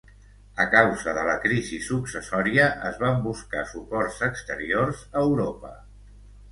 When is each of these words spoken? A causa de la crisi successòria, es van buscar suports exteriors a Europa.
A 0.63 0.65
causa 0.75 1.13
de 1.17 1.25
la 1.27 1.35
crisi 1.43 1.79
successòria, 1.89 2.65
es 2.91 2.99
van 3.05 3.23
buscar 3.29 3.67
suports 3.75 4.21
exteriors 4.33 5.09
a 5.13 5.27
Europa. 5.31 5.77